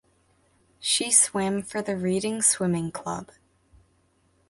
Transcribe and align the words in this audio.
She 0.79 1.11
swam 1.11 1.61
for 1.61 1.83
Reading 1.95 2.41
Swimming 2.41 2.91
Club. 2.91 3.29